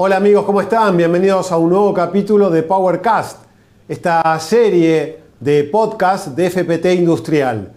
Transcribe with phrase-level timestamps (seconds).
[0.00, 0.96] Hola amigos, ¿cómo están?
[0.96, 3.38] Bienvenidos a un nuevo capítulo de Powercast,
[3.88, 7.72] esta serie de podcast de FPT Industrial.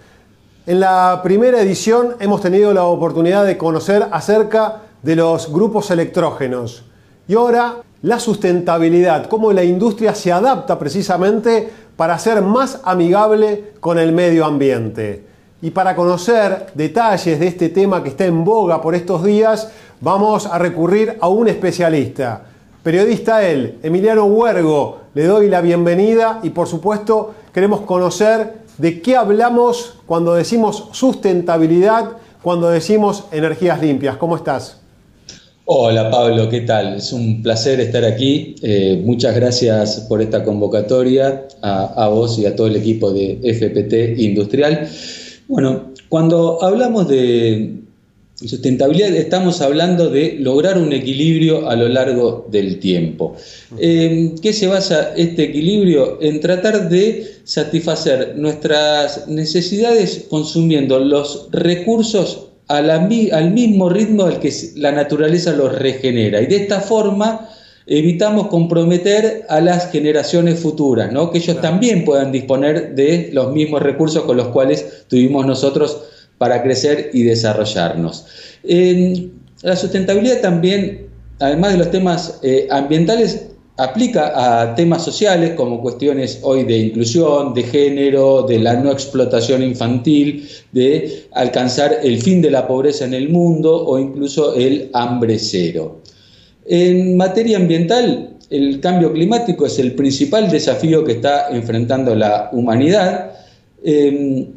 [0.67, 6.85] En la primera edición hemos tenido la oportunidad de conocer acerca de los grupos electrógenos
[7.27, 13.97] y ahora la sustentabilidad, cómo la industria se adapta precisamente para ser más amigable con
[13.97, 15.25] el medio ambiente.
[15.63, 19.69] Y para conocer detalles de este tema que está en boga por estos días,
[19.99, 22.41] vamos a recurrir a un especialista.
[22.81, 29.15] Periodista él, Emiliano Huergo, le doy la bienvenida y por supuesto queremos conocer de qué
[29.15, 34.17] hablamos cuando decimos sustentabilidad, cuando decimos energías limpias.
[34.17, 34.77] ¿Cómo estás?
[35.65, 36.95] Hola Pablo, ¿qué tal?
[36.95, 38.55] Es un placer estar aquí.
[38.63, 44.19] Eh, muchas gracias por esta convocatoria a, vos y a todo el equipo de FPT
[44.19, 44.89] Industrial.
[45.51, 47.81] Bueno, cuando hablamos de
[48.35, 53.35] sustentabilidad estamos hablando de lograr un equilibrio a lo largo del tiempo.
[53.77, 56.21] ¿En qué se basa este equilibrio?
[56.21, 64.93] En tratar de satisfacer nuestras necesidades consumiendo los recursos al mismo ritmo al que la
[64.93, 66.41] naturaleza los regenera.
[66.41, 67.49] Y de esta forma
[67.85, 71.31] evitamos comprometer a las generaciones futuras, ¿no?
[71.31, 76.01] que ellos también puedan disponer de los mismos recursos con los cuales tuvimos nosotros
[76.37, 78.25] para crecer y desarrollarnos.
[79.61, 81.07] la sustentabilidad también,
[81.39, 87.53] además de los temas eh, ambientales, aplica a temas sociales como cuestiones hoy de inclusión,
[87.53, 93.13] de género, de la no explotación infantil, de alcanzar el fin de la pobreza en
[93.13, 96.01] el mundo o incluso el hambre cero.
[96.65, 103.31] En materia ambiental, el cambio climático es el principal desafío que está enfrentando la humanidad.
[103.83, 104.47] Em,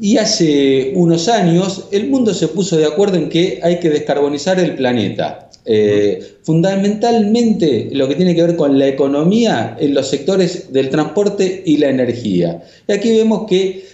[0.00, 4.60] y hace unos años el mundo se puso de acuerdo en que hay que descarbonizar
[4.60, 5.50] el planeta.
[5.68, 11.62] Eh, fundamentalmente lo que tiene que ver con la economía en los sectores del transporte
[11.66, 12.62] y la energía.
[12.86, 13.84] Y aquí vemos que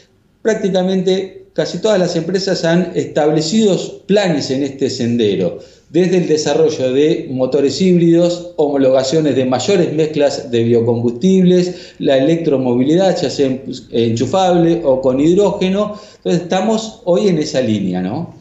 [0.42, 5.60] prácticamente casi todas las empresas han establecido planes en este sendero,
[5.92, 13.28] desde el desarrollo de motores híbridos, homologaciones de mayores mezclas de biocombustibles, la electromovilidad, ya
[13.28, 13.58] sea
[13.90, 15.98] enchufable o con hidrógeno.
[16.16, 18.34] Entonces estamos hoy en esa línea, ¿no?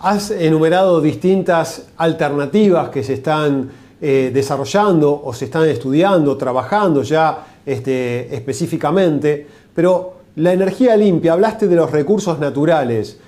[0.00, 3.70] Has enumerado distintas alternativas que se están
[4.00, 11.68] eh, desarrollando o se están estudiando, trabajando ya este, específicamente, pero la energía limpia, hablaste
[11.68, 13.18] de los recursos naturales,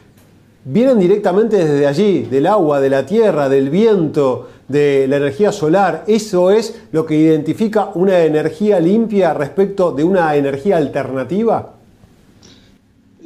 [0.65, 6.05] vienen directamente desde allí, del agua, de la tierra, del viento, de la energía solar.
[6.07, 11.75] Eso es lo que identifica una energía limpia respecto de una energía alternativa.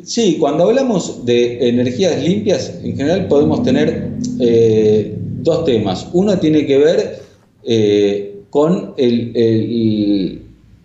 [0.02, 6.08] Sí, cuando hablamos de energías limpias, en general podemos tener eh, dos temas.
[6.12, 7.22] Uno tiene que ver
[7.64, 8.94] eh, con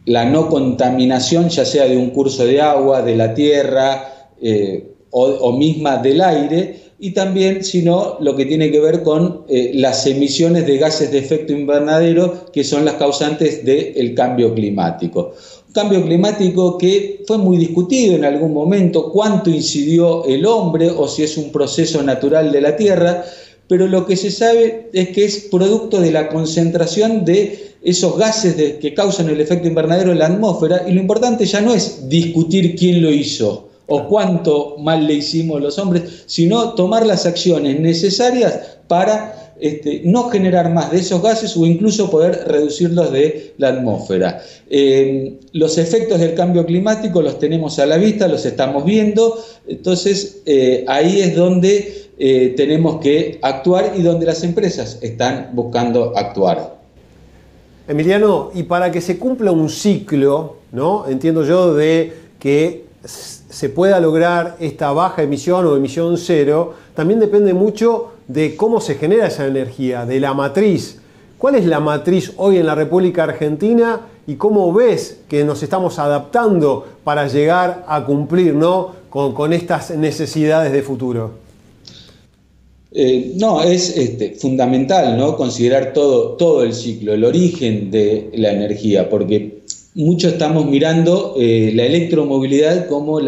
[0.06, 5.52] la no contaminación, ya sea de un curso de agua, de la tierra eh, o,
[5.54, 9.44] misma del aire, y también, sino lo que tiene que ver con
[9.74, 15.34] las emisiones de gases de efecto invernadero, que son las causantes del cambio climático.
[15.74, 21.24] Cambio climático que fue muy discutido en algún momento, cuánto incidió el hombre o si
[21.24, 23.24] es un proceso natural de la Tierra,
[23.68, 28.56] pero lo que se sabe es que es producto de la concentración de esos gases
[28.80, 32.76] que causan el efecto invernadero en la atmósfera y lo importante ya no es discutir
[32.76, 38.78] quién lo hizo o cuánto mal le hicimos los hombres, sino tomar las acciones necesarias
[38.88, 44.42] para este, no generar más de esos gases o incluso poder reducirlos de la atmósfera.
[44.70, 50.42] Eh, los efectos del cambio climático los tenemos a la vista, los estamos viendo, entonces
[50.46, 56.78] eh, ahí es donde eh, tenemos que actuar y donde las empresas están buscando actuar.
[57.88, 61.08] Emiliano, y para que se cumpla un ciclo, ¿no?
[61.08, 62.86] Entiendo yo de que
[63.54, 68.96] se pueda lograr esta baja emisión o emisión cero, también depende mucho de cómo se
[68.96, 70.98] genera esa energía, de la matriz.
[71.38, 76.00] ¿Cuál es la matriz hoy en la República Argentina y cómo ves que nos estamos
[76.00, 78.96] adaptando para llegar a cumplir ¿no?
[79.12, 81.32] con, estas necesidades de futuro?
[82.92, 85.38] Eh, no, es este, fundamental ¿no?
[85.38, 89.62] considerar todo, todo el ciclo, el origen de la energía, porque
[89.96, 93.20] mucho estamos mirando eh, la electromovilidad como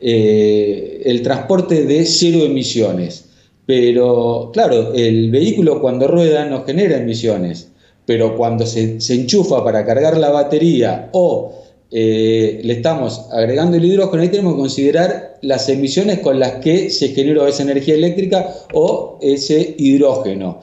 [0.00, 3.26] eh, el transporte de cero emisiones.
[3.66, 7.70] Pero claro, el vehículo cuando rueda no genera emisiones,
[8.04, 11.54] pero cuando se, enchufa para cargar la batería o
[11.92, 16.90] eh, le estamos agregando el hidrógeno, ahí tenemos que considerar las emisiones con las que
[16.90, 20.60] se generó esa energía eléctrica o ese hidrógeno.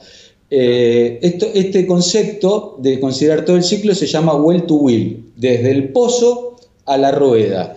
[0.52, 1.20] Eh,
[1.54, 6.56] este concepto de considerar todo el ciclo se llama well to wheel, desde el pozo
[6.86, 7.76] a la rueda.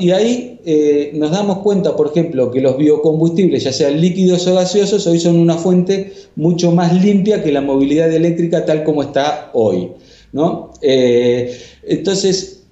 [0.00, 4.54] Y ahí eh, nos damos cuenta, por ejemplo, que los biocombustibles, ya sean líquidos o
[4.54, 9.50] gaseosos, hoy son una fuente mucho más limpia que la movilidad eléctrica tal como está
[9.52, 9.90] hoy.
[10.32, 10.70] ¿no?
[10.80, 12.62] Eh, entonces,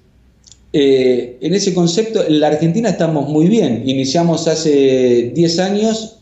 [0.71, 3.83] en ese concepto, en la Argentina estamos muy bien.
[3.85, 6.17] Iniciamos hace 10 años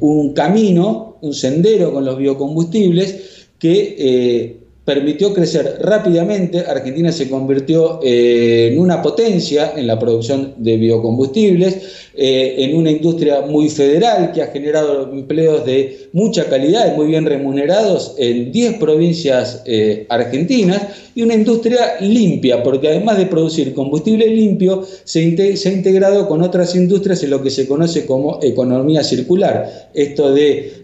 [0.00, 6.64] un camino, un sendero con los biocombustibles que permitió crecer rápidamente.
[6.66, 12.90] Argentina se convirtió eh, en una potencia en la producción de biocombustibles, eh, en una
[12.90, 18.50] industria muy federal que ha generado empleos de mucha calidad y muy bien remunerados en
[18.50, 20.82] 10 provincias eh, argentinas
[21.14, 26.74] y una industria limpia, porque además de producir combustible limpio, se, ha integrado con otras
[26.74, 29.90] industrias en lo que se conoce como economía circular.
[29.94, 30.80] Esto de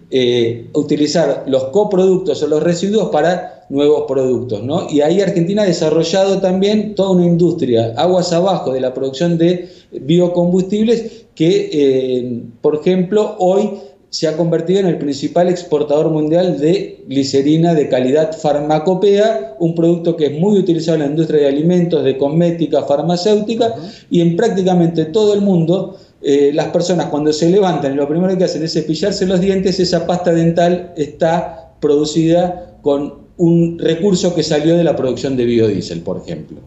[0.75, 4.63] utilizar los coproductos o los residuos para nuevos productos.
[4.63, 4.89] ¿no?
[4.91, 9.69] Y ahí Argentina ha desarrollado también toda una industria, aguas abajo de la producción de
[10.03, 13.71] biocombustibles, que, eh, por ejemplo, hoy
[14.09, 20.17] se ha convertido en el principal exportador mundial de glicerina de calidad farmacopea, un producto
[20.17, 23.75] que es muy utilizado en la industria de alimentos, de cosmética, farmacéutica,
[24.09, 28.37] y en prácticamente todo el mundo eh, las personas cuando se levantan y lo primero
[28.39, 34.43] que hacen es cepillarse los dientes, esa pasta dental está producida con un recurso que
[34.43, 36.61] salió de la producción de biodiesel, por ejemplo.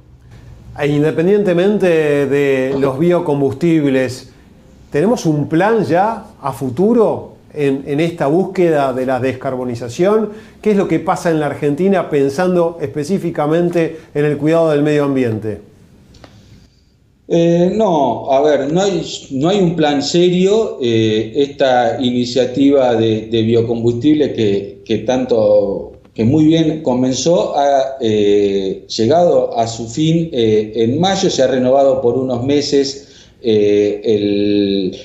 [0.80, 4.30] E independientemente de los biocombustibles,
[4.90, 10.30] ¿tenemos un plan ya a futuro en, esta búsqueda de la descarbonización?
[10.62, 15.04] ¿Qué es lo que pasa en la Argentina pensando específicamente en el cuidado del medio
[15.04, 15.60] ambiente?
[17.28, 20.78] Eh, no, a ver, no hay, un plan serio.
[20.82, 24.34] Eh, esta iniciativa de, biocombustible
[24.86, 31.30] que tanto que muy bien comenzó, ha eh, llegado a su fin eh, en mayo,
[31.30, 33.08] se ha renovado por unos meses
[33.42, 34.98] eh, el,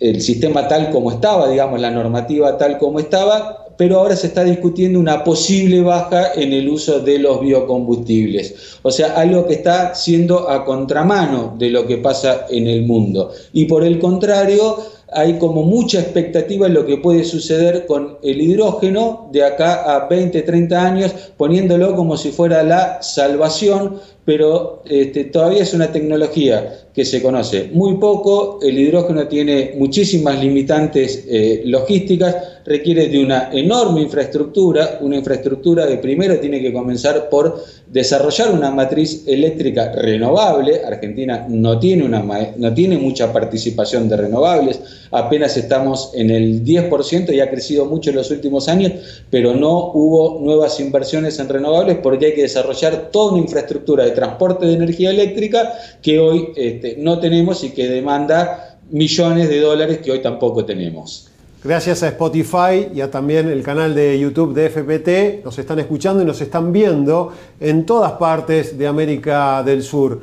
[0.00, 4.44] el, sistema tal como estaba, digamos, la normativa tal como estaba, pero ahora se está
[4.44, 8.78] discutiendo una posible baja en el uso de los biocombustibles.
[8.82, 13.32] O sea, algo que está siendo a contramano de lo que pasa en el mundo.
[13.54, 14.76] Y por el contrario,
[15.12, 20.06] hay como mucha expectativa en lo que puede suceder con el hidrógeno de acá a
[20.08, 26.86] 20, 30 años, poniéndolo como si fuera la salvación, pero este, todavía es una tecnología
[26.94, 33.50] que se conoce muy poco, el hidrógeno tiene muchísimas limitantes eh, logísticas, requiere de una
[33.52, 40.82] enorme infraestructura, una infraestructura que primero tiene que comenzar por desarrollar una matriz eléctrica renovable,
[40.84, 42.22] Argentina no tiene, una,
[42.56, 44.80] no tiene mucha participación de renovables,
[45.10, 48.92] apenas estamos en el 10% y ha crecido mucho en los últimos años,
[49.30, 54.16] pero no hubo nuevas inversiones en renovables porque hay que desarrollar toda una infraestructura de
[54.16, 55.72] transporte de energía eléctrica
[56.02, 61.30] que hoy este, no tenemos y que demanda millones de dólares que hoy tampoco tenemos.
[61.62, 66.22] Gracias a Spotify y a también el canal de YouTube de FPT, nos están escuchando
[66.22, 70.22] y nos están viendo en todas partes de América del Sur.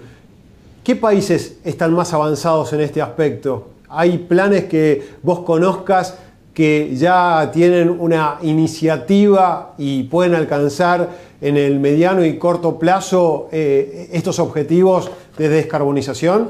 [0.83, 3.67] ¿Qué países están más avanzados en este aspecto?
[3.87, 6.17] ¿Hay planes que vos conozcas
[6.57, 11.07] que ya tienen una iniciativa y pueden alcanzar
[11.39, 16.49] en el mediano y corto plazo eh, estos objetivos de descarbonización?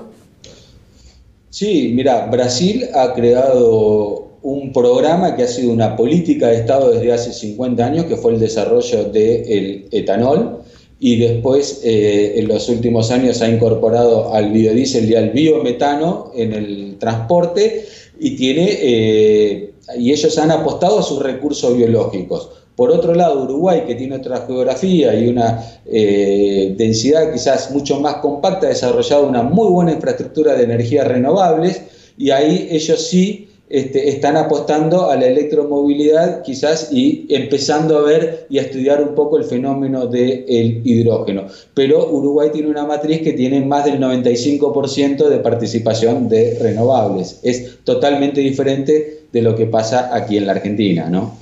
[1.49, 7.11] Sí, mira, Brasil ha creado un programa que ha sido una política de Estado desde
[7.11, 10.59] hace 50 años, que fue el desarrollo del etanol,
[11.01, 16.53] y después eh, en los últimos años ha incorporado al biodiesel y al biometano en
[16.53, 17.85] el transporte
[18.19, 22.49] y tiene eh, y ellos han apostado a sus recursos biológicos.
[22.75, 28.17] Por otro lado, Uruguay, que tiene otra geografía y una eh, densidad quizás mucho más
[28.17, 31.81] compacta, ha desarrollado una muy buena infraestructura de energías renovables
[32.17, 38.47] y ahí ellos sí este, están apostando a la electromovilidad quizás y empezando a ver
[38.49, 41.47] y a estudiar un poco el fenómeno del hidrógeno.
[41.73, 47.41] Pero Uruguay tiene una matriz que tiene más del 95% de participación de renovables.
[47.43, 51.37] Es totalmente diferente de lo que pasa aquí en la Argentina, ¿no?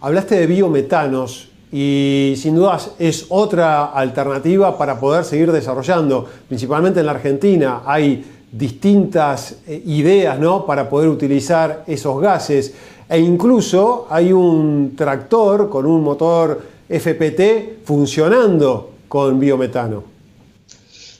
[0.00, 7.06] Hablaste de biometanos y sin dudas es otra alternativa para poder seguir desarrollando, principalmente en
[7.06, 7.82] la Argentina.
[7.86, 10.66] Hay distintas eh, ideas ¿no?
[10.66, 12.74] para poder utilizar esos gases.
[13.08, 20.04] E incluso hay un tractor con un motor FPT funcionando con biometano.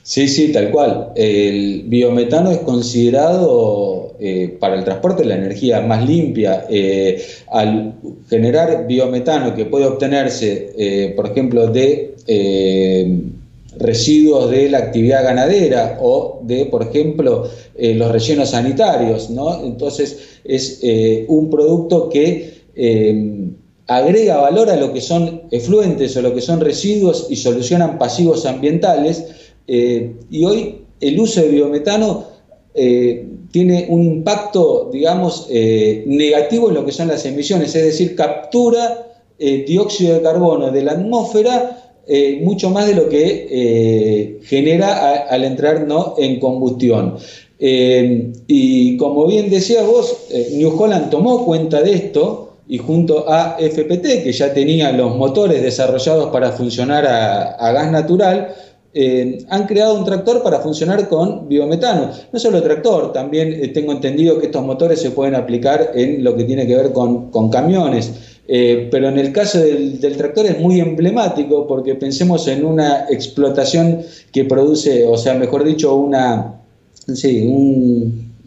[0.03, 1.09] Sí, sí, tal cual.
[1.15, 7.93] El biometano es considerado eh, para el transporte la energía más limpia, eh, al
[8.29, 12.15] generar biometano que puede obtenerse, por ejemplo, de
[13.77, 19.63] residuos de la actividad ganadera o de, por ejemplo, los rellenos sanitarios, ¿no?
[19.63, 20.79] Entonces es
[21.27, 22.53] un producto que
[23.87, 28.45] agrega valor a lo que son efluentes o lo que son residuos y solucionan pasivos
[28.45, 29.25] ambientales.
[29.67, 32.25] y hoy el uso de biometano
[32.73, 38.15] eh, tiene un impacto, digamos, eh, negativo en lo que son las emisiones, es decir,
[38.15, 41.82] captura eh, dióxido de carbono de la atmósfera
[42.41, 46.15] mucho más de lo que genera al entrar ¿no?
[46.17, 47.15] en combustión.
[47.59, 54.23] y como bien decías vos, New Holland tomó cuenta de esto y junto a FPT,
[54.23, 58.53] que ya tenía los motores desarrollados para funcionar a gas natural,
[58.95, 62.11] eh, han creado un tractor para funcionar con biometano.
[62.31, 66.35] No solo tractor, también eh, tengo entendido que estos motores se pueden aplicar en lo
[66.35, 68.32] que tiene que ver con, camiones.
[68.47, 74.01] Eh, pero en el caso del, tractor es muy emblemático porque pensemos en una explotación
[74.33, 76.59] que produce, o sea, mejor dicho, una,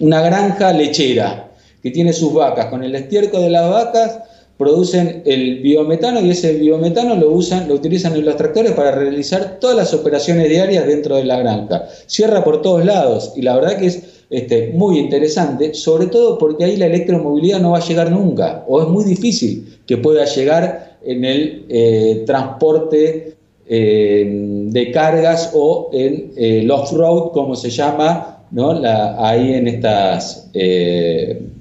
[0.00, 1.50] una granja lechera
[1.82, 2.66] que tiene sus vacas.
[2.66, 4.18] Con el estiércol de las vacas
[4.58, 9.58] producen el biometano y ese biometano lo usan, lo utilizan en los tractores para realizar
[9.60, 11.86] todas las operaciones diarias dentro de la granja.
[12.06, 16.64] Cierra por todos lados y la verdad que es este, muy interesante, sobre todo porque
[16.64, 20.96] ahí la electromovilidad no va a llegar nunca o es muy difícil que pueda llegar
[21.04, 23.36] en el eh, transporte
[23.68, 24.26] eh,
[24.70, 28.80] de cargas o en eh, el off-road, como se llama, ¿no?
[29.18, 31.52] ahí en estas, en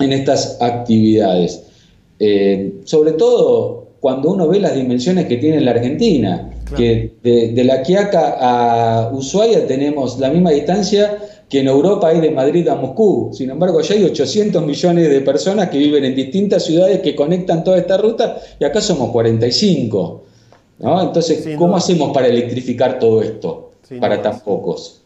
[0.00, 1.62] estas actividades.
[2.84, 8.36] Sobre todo cuando uno ve las dimensiones que tiene la Argentina, que de, la Quiaca
[8.40, 11.16] a Ushuaia tenemos la misma distancia
[11.48, 13.30] que en Europa hay de Madrid a Moscú.
[13.32, 17.62] Sin embargo, allá hay 800 millones de personas que viven en distintas ciudades que conectan
[17.62, 20.22] toda esta ruta y acá somos 45.
[20.78, 25.02] Entonces, ¿cómo hacemos para electrificar todo esto para tan pocos?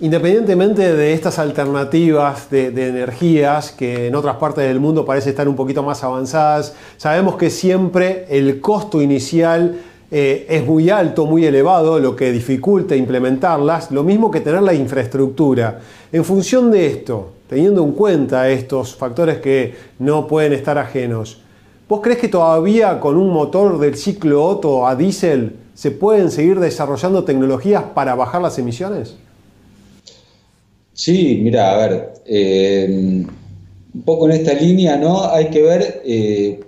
[0.00, 5.56] Independientemente de estas alternativas de, energías que en otras partes del mundo parece estar un
[5.56, 11.98] poquito más avanzadas, sabemos que siempre el costo inicial eh, es muy alto, muy elevado,
[11.98, 15.80] lo que dificulta implementarlas, lo mismo que tener la infraestructura.
[16.10, 21.42] En función de esto, teniendo en cuenta estos factores que no pueden estar ajenos,
[21.88, 26.58] ¿vos crees que todavía con un motor del ciclo Otto a diésel se pueden seguir
[26.58, 29.16] desarrollando tecnologías para bajar las emisiones?
[30.94, 32.86] Sí, mira, a ver, eh,
[33.94, 35.24] un poco en esta línea, ¿no?
[35.24, 36.60] Hay que ver, eh,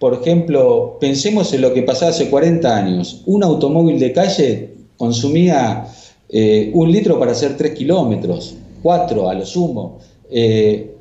[0.00, 3.22] por ejemplo, pensemos en lo que pasaba hace 40 años.
[3.26, 5.86] Un automóvil de calle consumía
[6.28, 9.98] eh, un litro para hacer 3 kilómetros, 4 a lo sumo.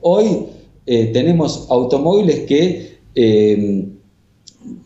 [0.01, 0.47] hoy
[0.85, 2.97] tenemos automóviles que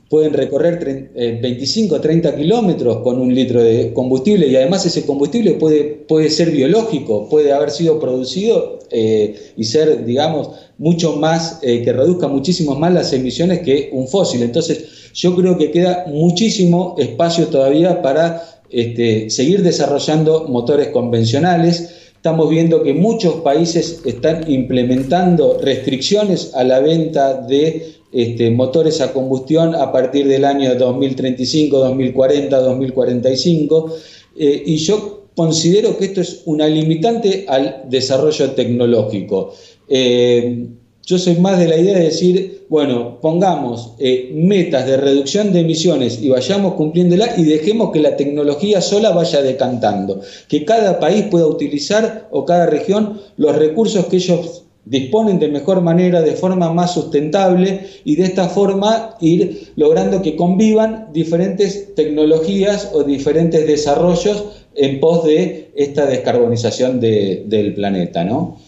[0.09, 1.09] pueden recorrer
[1.41, 6.29] 25 o 30 kilómetros con un litro de combustible y además ese combustible puede, puede
[6.29, 12.27] ser biológico, puede haber sido producido eh, y ser, digamos, mucho más, eh, que reduzca
[12.27, 14.43] muchísimo más las emisiones que un fósil.
[14.43, 21.89] Entonces, yo creo que queda muchísimo espacio todavía para este, seguir desarrollando motores convencionales.
[22.15, 29.11] Estamos viendo que muchos países están implementando restricciones a la venta de este, motores a
[29.11, 33.95] combustión a partir del año 2035, 2040, 2045.
[34.35, 39.53] y yo considero que esto es una limitante al desarrollo tecnológico.
[39.87, 40.67] Eh,
[41.05, 45.59] yo soy más de la idea de decir, bueno, pongamos eh, metas de reducción de
[45.59, 51.25] emisiones y vayamos cumpliéndolas y dejemos que la tecnología sola vaya decantando, que cada país
[51.29, 56.71] pueda utilizar o cada región los recursos que ellos disponen de mejor manera, de forma
[56.71, 64.62] más sustentable y de esta forma ir logrando que convivan diferentes tecnologías o diferentes desarrollos
[64.75, 68.59] en pos de esta descarbonización del planeta, ¿no?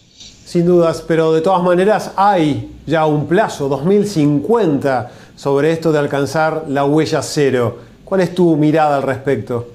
[0.44, 6.66] Sin dudas, pero de todas maneras hay ya un plazo, 2050, sobre esto de alcanzar
[6.68, 7.78] la huella cero.
[8.04, 9.66] ¿Cuál es tu mirada al respecto?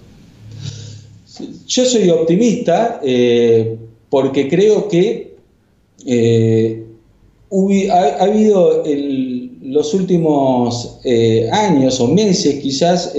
[1.68, 3.78] Yo soy optimista eh,
[4.10, 5.36] porque creo que
[6.06, 6.84] eh,
[7.92, 13.14] ha, habido en los últimos eh, años o meses quizás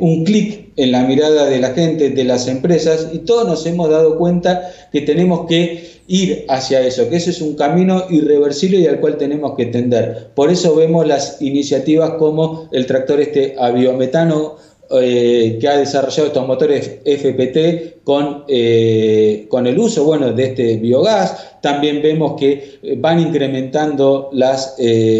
[0.00, 3.90] un clic en la mirada de la gente, de las empresas, y todos nos hemos
[3.90, 8.86] dado cuenta que tenemos que ir hacia eso, que ese es un camino irreversible y
[8.86, 10.30] al cual tenemos que tender.
[10.34, 14.56] Por eso vemos las iniciativas como el tractor este a biometano
[14.90, 20.76] eh, que ha desarrollado estos motores FPT con, eh, con el uso bueno, de este
[20.76, 21.58] biogás.
[21.60, 24.76] También vemos que van incrementando las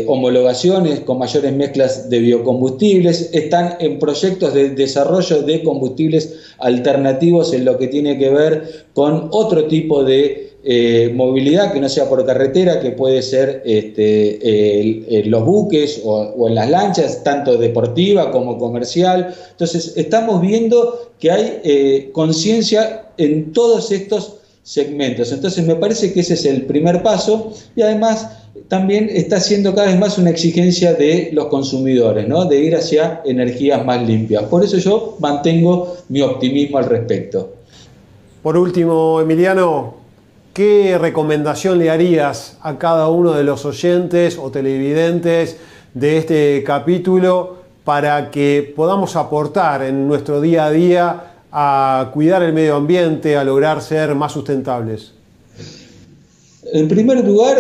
[0.07, 3.31] homologaciones con mayores mezclas de biocombustibles.
[3.35, 9.29] Están en proyectos de desarrollo de combustibles alternativos en lo que tiene que ver con
[9.33, 15.45] otro tipo de eh, movilidad que no sea por carretera, que puede ser este, los
[15.45, 19.35] buques o, en las lanchas, tanto deportiva como comercial.
[19.53, 25.33] Entonces, estamos viendo que hay eh, conciencia en todos estos segmentos.
[25.33, 28.29] Entonces, me parece que ese es el primer paso y además
[28.69, 32.45] también está siendo cada vez más una exigencia de los consumidores, ¿no?
[32.45, 34.45] de ir hacia energías más limpias.
[34.45, 37.55] Por eso yo mantengo mi optimismo al respecto.
[38.43, 40.00] Por último, Emiliano,
[40.53, 45.57] ¿Qué recomendación le harías a cada uno de los oyentes o televidentes
[45.95, 52.53] de este capítulo para que podamos aportar en nuestro día a día a cuidar el
[52.53, 55.13] medio ambiente, a lograr ser más sustentables?
[56.73, 57.57] En primer lugar,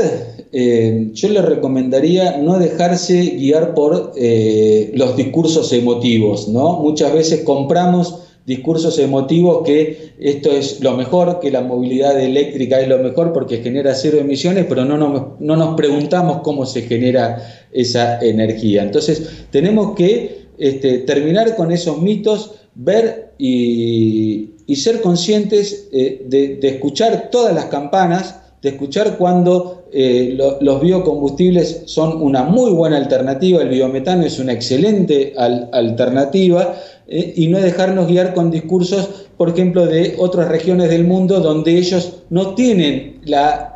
[0.52, 6.80] eh, yo le recomendaría no dejarse guiar por eh, los discursos emotivos, ¿no?
[6.80, 12.88] Muchas veces compramos discursos emotivos que esto es lo mejor, que la movilidad eléctrica es
[12.88, 17.68] lo mejor porque genera cero emisiones, pero no nos, no nos preguntamos cómo se genera
[17.70, 18.82] esa energía.
[18.82, 27.30] Entonces, tenemos que este, terminar con esos mitos, ver y, ser conscientes eh, de, escuchar
[27.30, 33.68] todas las campanas, de escuchar cuando eh, los biocombustibles son una muy buena alternativa, el
[33.68, 36.74] biometano es una excelente alternativa,
[37.08, 41.76] eh, y no dejarnos guiar con discursos, por ejemplo, de otras regiones del mundo donde
[41.76, 43.20] ellos no tienen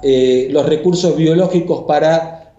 [0.02, 2.54] eh, los recursos biológicos para,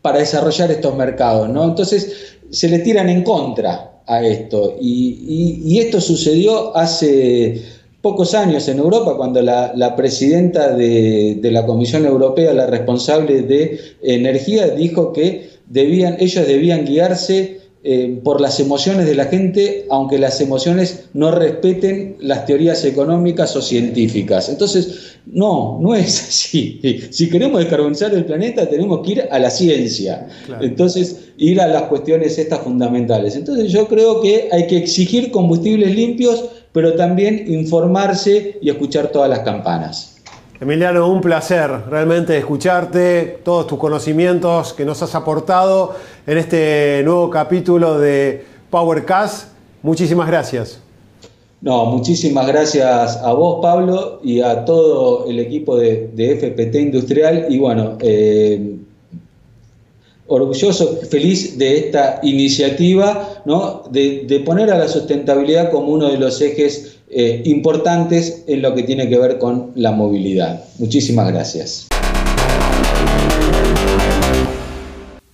[0.00, 1.48] para desarrollar estos mercados.
[1.50, 1.64] ¿no?
[1.64, 4.76] Entonces se le tiran en contra a esto.
[4.80, 7.62] Y, esto sucedió hace
[8.02, 13.80] pocos años en Europa, cuando la, presidenta de, de, la Comisión Europea, la responsable de
[14.02, 20.16] energía, dijo que debían, ellos debían guiarse eh, por las emociones de la gente, aunque
[20.16, 24.48] las emociones no respeten las teorías económicas o científicas.
[24.48, 26.80] Entonces, no, no es así.
[27.10, 30.28] Si queremos descarbonizar el planeta, tenemos que ir a la ciencia.
[30.60, 33.34] Entonces, ir a las cuestiones estas fundamentales.
[33.34, 39.28] Entonces, yo creo que hay que exigir combustibles limpios, pero también informarse y escuchar todas
[39.28, 40.16] las campanas.
[40.60, 47.28] Emiliano, un placer realmente escucharte, todos tus conocimientos que nos has aportado en este nuevo
[47.30, 49.48] capítulo de PowerCast.
[49.82, 50.78] Muchísimas gracias.
[51.62, 57.46] No, muchísimas gracias a vos, Pablo, y a todo el equipo de, FPT Industrial.
[57.48, 58.76] Y bueno, eh,
[60.26, 63.82] orgulloso, feliz de esta iniciativa, ¿no?
[63.90, 68.82] de, poner a la sustentabilidad como uno de los ejes eh, importantes en lo que
[68.82, 70.64] tiene que ver con la movilidad.
[70.78, 71.88] Muchísimas gracias.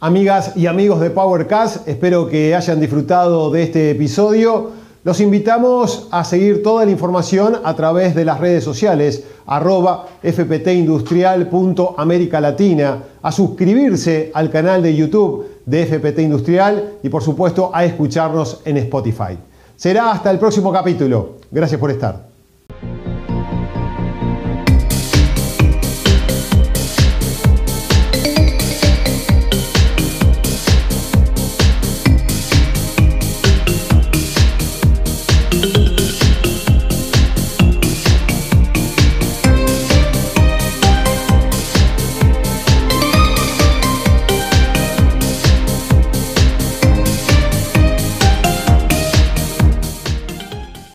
[0.01, 4.78] Amigas y amigos de PowerCast, espero que hayan disfrutado de este episodio.
[5.05, 12.41] Los invitamos a seguir toda la información a través de las redes sociales, arroba fptindustrial.américa
[12.41, 18.61] Latina, a suscribirse al canal de YouTube de FPT Industrial y por supuesto a escucharnos
[18.65, 19.39] en Spotify.
[19.77, 21.37] Será hasta el próximo capítulo.
[21.51, 22.28] Gracias por estar.